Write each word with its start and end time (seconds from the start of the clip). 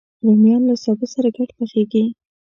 رومیان 0.25 0.61
له 0.69 0.75
سابه 0.83 1.05
سره 1.13 1.29
ګډ 1.37 1.49
پخېږي 1.57 2.03